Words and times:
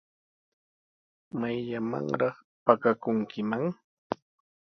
¿Mayllamanraq 1.39 2.35
pakakunkiman? 2.65 3.63